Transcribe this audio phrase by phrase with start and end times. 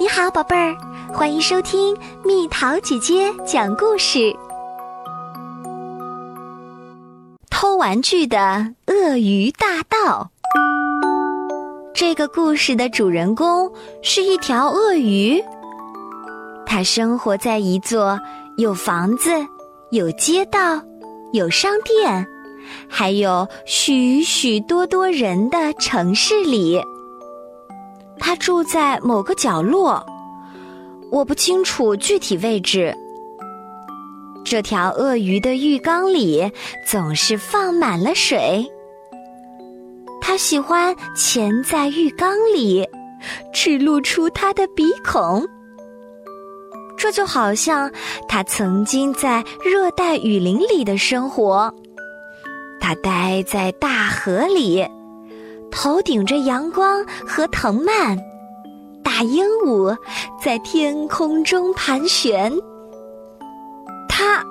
[0.00, 0.74] 你好，宝贝儿，
[1.12, 4.34] 欢迎收听蜜桃姐姐讲故事。
[7.50, 8.38] 偷玩具的
[8.86, 10.30] 鳄鱼大盗。
[11.92, 15.38] 这个故事的主人公是一条鳄鱼，
[16.64, 18.18] 它生活在一座
[18.56, 19.28] 有房子、
[19.90, 20.80] 有街道、
[21.34, 22.26] 有商店，
[22.88, 26.82] 还有许许多多人的城市里。
[28.20, 30.04] 它住在某个角落，
[31.10, 32.94] 我不清楚具体位置。
[34.44, 36.52] 这条鳄鱼的浴缸里
[36.86, 38.64] 总是放满了水。
[40.20, 42.86] 它喜欢潜在浴缸里，
[43.52, 45.46] 只露出它的鼻孔。
[46.96, 47.90] 这就好像
[48.28, 51.74] 它曾经在热带雨林里的生活。
[52.80, 54.86] 它待在大河里，
[55.70, 58.18] 头顶着阳光和藤蔓，
[59.02, 59.96] 大鹦鹉
[60.42, 62.52] 在天空中盘旋。
[64.08, 64.44] 它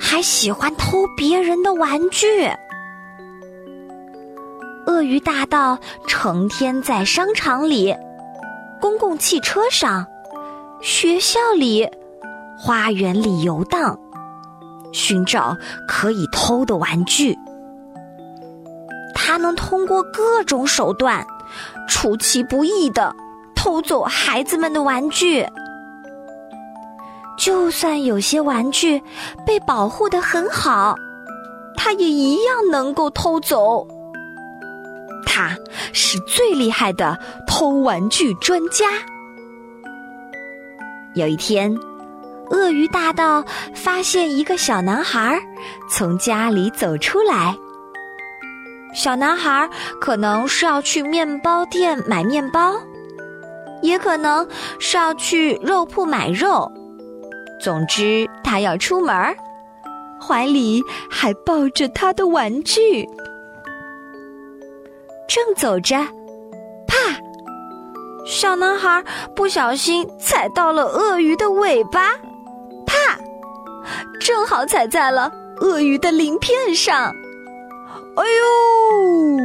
[0.00, 2.50] 还喜欢偷别人的玩具。
[4.86, 5.78] 鳄鱼大盗
[6.08, 7.94] 成天在商场里、
[8.80, 10.04] 公共汽车上、
[10.80, 11.88] 学校里、
[12.58, 13.96] 花园里游荡，
[14.92, 15.56] 寻找
[15.86, 17.38] 可以偷的玩具。
[19.32, 21.26] 他能通过各种手段，
[21.88, 23.16] 出其不意的
[23.54, 25.46] 偷走孩子们的玩具。
[27.38, 29.02] 就算有些玩具
[29.46, 30.94] 被保护的很好，
[31.78, 33.88] 他也一样能够偷走。
[35.24, 35.56] 他
[35.94, 38.84] 是最厉害的偷玩具专家。
[41.14, 41.74] 有一天，
[42.50, 43.42] 鳄鱼大盗
[43.74, 45.40] 发现一个小男孩
[45.88, 47.56] 从家里走出来。
[48.92, 49.68] 小男孩
[50.00, 52.74] 可能是要去面包店买面包，
[53.80, 54.46] 也可能
[54.78, 56.70] 是要去肉铺买肉。
[57.58, 59.34] 总之，他要出门儿，
[60.20, 63.08] 怀里还抱着他的玩具。
[65.28, 65.96] 正走着，
[66.86, 66.96] 啪！
[68.26, 69.02] 小男孩
[69.34, 72.10] 不小心踩到了鳄鱼的尾巴，
[72.84, 73.18] 啪！
[74.20, 77.14] 正好踩在了鳄鱼的鳞片上。
[78.16, 79.38] 哎呦！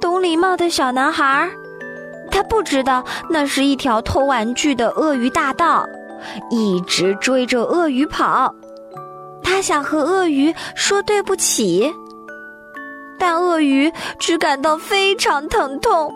[0.00, 1.48] 懂礼貌的小男孩，
[2.30, 5.86] 他不知道那是一条偷玩具的鳄鱼大盗，
[6.50, 8.54] 一直追着鳄鱼跑。
[9.42, 11.92] 他想和鳄鱼说对不起。
[13.18, 16.12] 但鳄鱼只感到非常疼痛，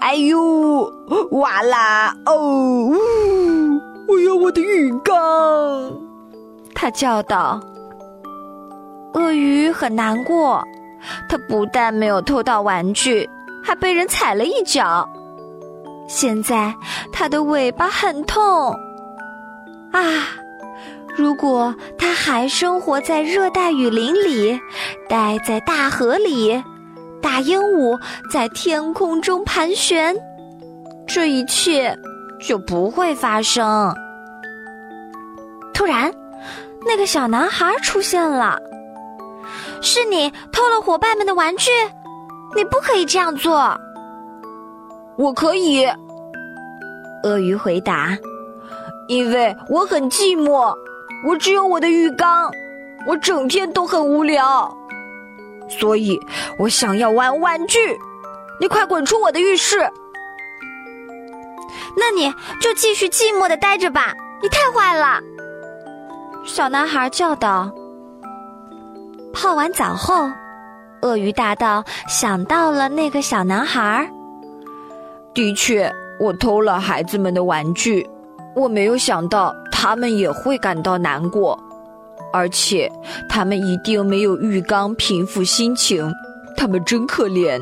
[0.00, 0.90] 哎呦，
[1.32, 2.90] 哇啦哦！
[4.08, 5.92] 我要我的浴缸！
[6.74, 7.60] 他叫道。
[9.14, 10.62] 鳄鱼很难过，
[11.28, 13.28] 它不但没有偷到玩具，
[13.62, 15.08] 还被人踩了一脚。
[16.08, 16.74] 现在
[17.12, 18.72] 它的尾巴很痛，
[19.92, 20.02] 啊！
[21.16, 24.60] 如果它还生活在热带雨林里，
[25.08, 26.62] 待在大河里，
[27.22, 27.98] 大鹦鹉
[28.32, 30.14] 在天空中盘旋，
[31.06, 31.96] 这一切
[32.40, 33.94] 就不会发生。
[35.72, 36.12] 突然，
[36.84, 38.58] 那个小男孩出现了。
[39.84, 41.70] 是你偷了伙伴们的玩具，
[42.56, 43.78] 你不可以这样做。
[45.16, 45.86] 我可以，
[47.22, 48.16] 鳄鱼回答，
[49.06, 50.74] 因为我很寂寞。
[51.26, 52.50] 我只有我的浴缸，
[53.06, 54.76] 我整天都很无聊，
[55.68, 56.20] 所以
[56.58, 57.78] 我想要玩玩具。
[58.60, 59.90] 你快滚出我的浴室！
[61.96, 64.14] 那你就继续寂寞的待着吧。
[64.42, 65.20] 你太坏了，
[66.44, 67.70] 小男孩叫道。
[69.34, 70.30] 泡完澡后，
[71.02, 74.08] 鳄鱼大盗想到了那个小男孩。
[75.34, 78.08] 的确，我偷了孩子们的玩具，
[78.54, 79.52] 我没有想到。
[79.76, 81.58] 他们也会感到难过，
[82.32, 82.90] 而且
[83.28, 86.10] 他们一定没有浴缸平复心情。
[86.56, 87.60] 他们真可怜。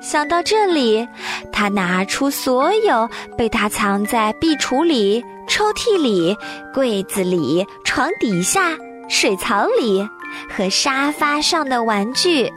[0.00, 1.06] 想到这里，
[1.52, 6.36] 他拿出所有被他藏在壁橱里、抽屉里、
[6.72, 8.76] 柜子里、床底下、
[9.08, 10.04] 水槽里
[10.48, 12.52] 和沙发上的玩具，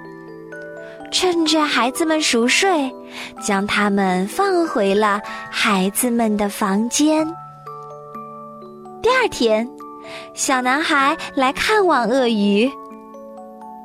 [1.11, 2.93] 趁着孩子们熟睡，
[3.41, 7.27] 将他们放回了孩子们的房间。
[9.01, 9.69] 第二天，
[10.33, 12.69] 小男孩来看望鳄鱼。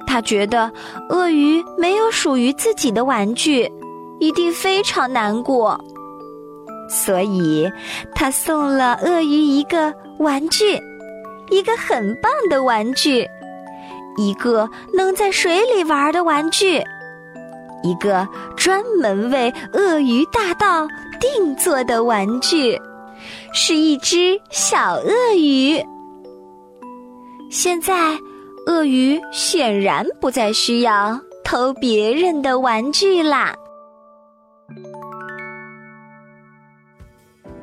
[0.07, 0.71] 他觉得
[1.09, 3.71] 鳄鱼没有属于自己的玩具，
[4.19, 5.79] 一定非常难过。
[6.91, 7.71] 所以，
[8.15, 10.79] 他送了鳄鱼一个玩具，
[11.49, 13.27] 一个很棒的玩具，
[14.17, 16.83] 一个能在水里玩的玩具，
[17.83, 20.87] 一个专门为鳄鱼大盗
[21.19, 22.81] 定做的玩具，
[23.53, 25.83] 是一只小鳄鱼。
[27.51, 28.19] 现在，
[28.67, 33.55] 鳄鱼显然不再需要偷别人的玩具啦。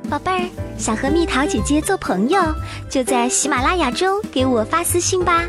[0.08, 2.40] 宝贝儿，想和蜜桃姐姐做朋友，
[2.88, 5.44] 就在喜马拉雅中给我发私信吧。